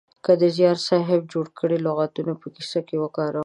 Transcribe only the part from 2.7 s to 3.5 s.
کې وکاروم